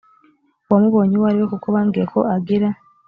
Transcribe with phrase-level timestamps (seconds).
[0.67, 2.67] uwamubonye uwo ari we kuko bambwiye ko agira